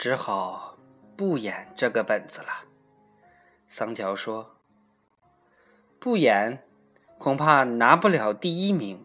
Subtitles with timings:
[0.00, 0.78] 只好
[1.14, 2.64] 不演这个本子了。
[3.68, 4.56] 桑乔说
[6.00, 6.66] ：“不演，
[7.18, 9.04] 恐怕拿不了第一名。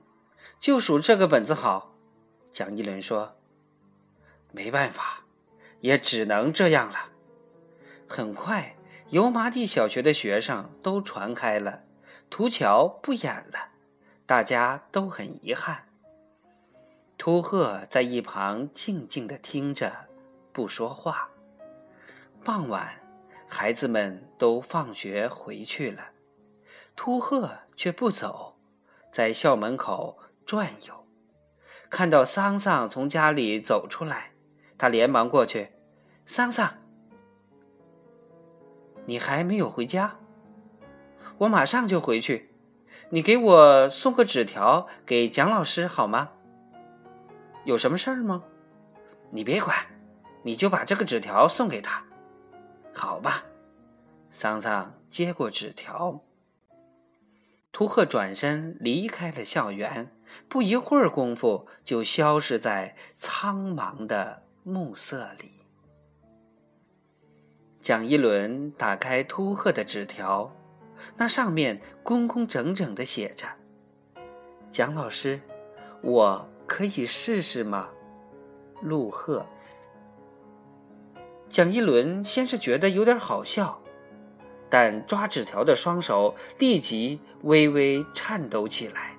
[0.57, 1.93] 就数这个本子好。”
[2.49, 3.35] 蒋一伦说
[4.53, 5.25] ：“没办法，
[5.81, 7.09] 也只能这样了。”
[8.07, 8.77] 很快，
[9.09, 11.83] 油麻地小学的学生都传开了，
[12.29, 13.71] 涂桥不演了，
[14.25, 15.89] 大家都很遗憾。
[17.17, 20.05] 秃鹤在一旁静静的听着，
[20.55, 21.29] 不说话。
[22.43, 22.89] 傍晚。
[23.47, 26.09] 孩子们都放学回去了，
[26.95, 28.57] 秃鹤却不走，
[29.11, 31.05] 在校门口转悠。
[31.89, 34.31] 看到桑桑从家里走出来，
[34.77, 35.69] 他连忙过去
[36.25, 36.73] ：“桑桑，
[39.05, 40.17] 你还没有回家？
[41.37, 42.51] 我马上就回去。
[43.09, 46.31] 你给我送个纸条给蒋老师好吗？
[47.63, 48.43] 有什么事儿吗？
[49.29, 49.77] 你别管，
[50.45, 52.05] 你就把这个纸条送给他。”
[52.93, 53.43] 好吧，
[54.29, 56.21] 桑桑接过纸条。
[57.73, 60.09] 图赫转身离开了校园，
[60.47, 65.51] 不一会儿功夫就消失在苍茫的暮色里。
[67.81, 70.55] 蒋一伦打开秃鹤的纸条，
[71.17, 73.45] 那上面工工整整的写着
[74.71, 75.41] ：“蒋老师，
[76.01, 77.89] 我可以试试吗？”
[78.81, 79.45] 陆鹤。
[81.49, 83.81] 蒋一伦先是觉得有点好笑，
[84.69, 89.15] 但抓纸条的双手立即微微颤抖起来。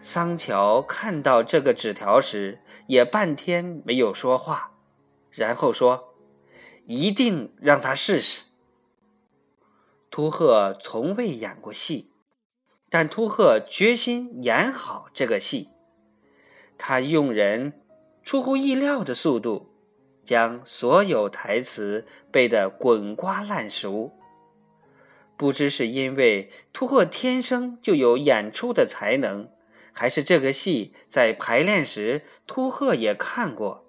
[0.00, 4.72] 桑乔看到这个纸条时，也半天没有说话，
[5.30, 6.14] 然后说
[6.86, 8.42] ：“一定让他试试。”
[10.10, 12.10] 秃鹤从未演过戏，
[12.88, 15.68] 但秃鹤决心演好这个戏。
[16.76, 17.80] 他用人
[18.22, 19.71] 出乎意料的速度。
[20.24, 24.12] 将所有台词背得滚瓜烂熟。
[25.36, 29.48] 不知是因为秃鹤天生就有演出的才能，
[29.92, 33.84] 还是这个戏在排练时秃鹤也看过，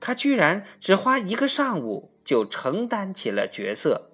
[0.00, 4.08] 他居然只花一个上午就承担起了角色。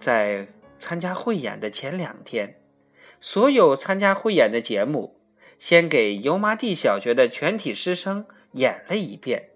[0.00, 0.48] 在
[0.78, 2.60] 参加汇演的前两天，
[3.20, 5.20] 所有参加汇演的节目，
[5.58, 8.24] 先给油麻地小学的全体师生。
[8.52, 9.50] 演了一遍。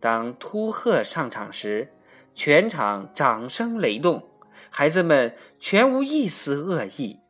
[0.00, 1.92] 当秃鹤上场时，
[2.34, 4.28] 全场掌声雷动，
[4.70, 7.20] 孩子们全无一丝恶意。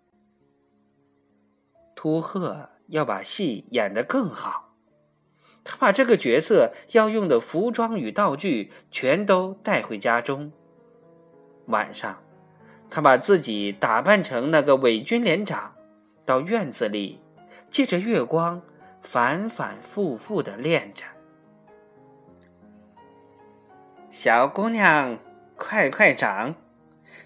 [1.95, 4.75] 秃鹤要把戏演得更好，
[5.65, 10.53] 他把这个角色要用的服装与道具全都带回家中。
[11.67, 12.23] 晚上，
[12.91, 15.75] 他把自己打扮成那个伪军连长，
[16.25, 17.21] 到院子里，
[17.71, 18.61] 借着月光。
[19.01, 21.05] 反反复复的练着，
[24.11, 25.19] 小姑娘
[25.57, 26.55] 快快长，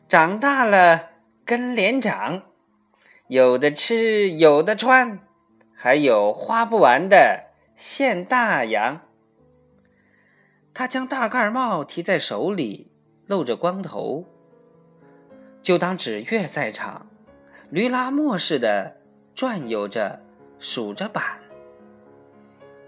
[0.09, 1.11] 长大了
[1.45, 2.43] 跟连长，
[3.29, 5.21] 有的吃有的穿，
[5.75, 9.01] 还有花不完的现大洋。
[10.73, 12.93] 他将大盖帽提在手里，
[13.27, 14.25] 露着光头，
[15.63, 17.09] 就当纸月在场，
[17.71, 18.97] 驴拉磨似的
[19.35, 20.21] 转悠着，
[20.59, 21.41] 数着板。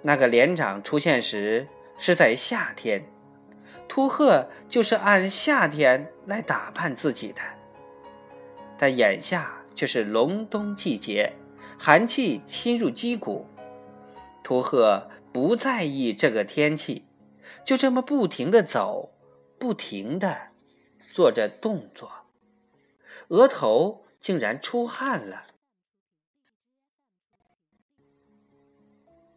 [0.03, 3.05] 那个连长出现时是在夏天，
[3.89, 7.41] 秃鹤就是按夏天来打扮自己的。
[8.77, 11.33] 但眼下却是隆冬季节，
[11.79, 13.47] 寒气侵入肌骨，
[14.43, 17.05] 秃鹤不在意这个天气，
[17.65, 19.13] 就这么不停的走，
[19.59, 20.37] 不停的
[21.13, 22.11] 做着动作，
[23.29, 25.45] 额头竟然出汗了。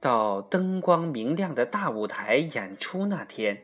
[0.06, 3.64] 到灯光明亮的大舞台演出那天，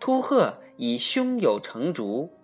[0.00, 2.36] 秃鹤已胸有成竹。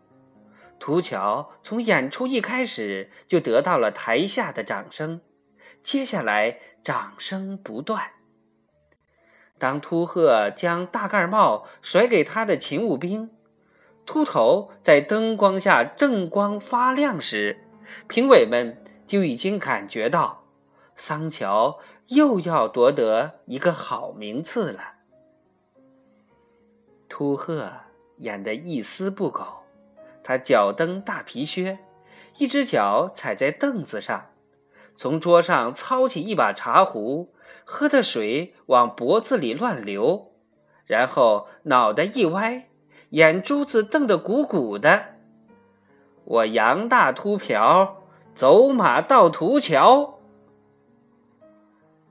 [0.79, 5.21] 涂桥从演出一开始就得到了台下的掌声，
[5.83, 8.13] 接下来掌声不断。
[9.59, 13.29] 当秃鹤将大盖帽甩给他的勤务兵，
[14.07, 17.59] 秃头在灯光下正光发亮时，
[18.07, 20.40] 评委们就已经感觉到。
[21.01, 24.97] 桑乔又要夺得一个好名次了。
[27.09, 27.73] 秃鹤
[28.19, 29.43] 演得一丝不苟，
[30.23, 31.79] 他脚蹬大皮靴，
[32.37, 34.27] 一只脚踩在凳子上，
[34.95, 37.33] 从桌上操起一把茶壶，
[37.65, 40.33] 喝的水往脖子里乱流，
[40.85, 42.69] 然后脑袋一歪，
[43.09, 45.15] 眼珠子瞪得鼓鼓的。
[46.25, 48.03] 我杨大秃瓢，
[48.35, 50.20] 走马到涂桥。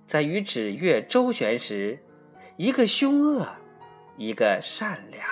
[0.10, 2.00] 在与纸月周旋时，
[2.58, 3.48] 一个凶恶，
[4.18, 5.24] 一个善良，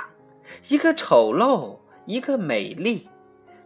[0.68, 3.10] 一个丑陋，一个美丽，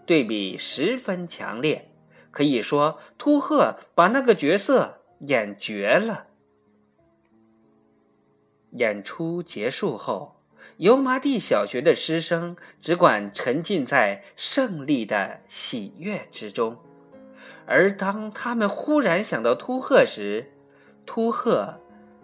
[0.06, 1.92] 对比十分强烈。
[2.32, 6.28] 可以说，秃鹤把那个角色演绝了。
[8.70, 10.38] 演出结束后，
[10.78, 16.78] 油麻地小学的师生只管沉浸在胜利的喜悦之中，
[17.66, 20.50] 而当他们忽然想到秃鹤时，
[21.06, 21.74] 秃鹤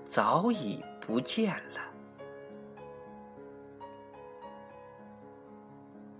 [0.07, 1.86] 早已不见了。